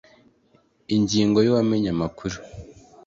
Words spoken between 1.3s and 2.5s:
ya uwamenye amakuru